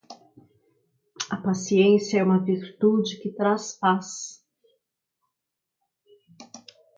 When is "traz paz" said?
3.31-4.43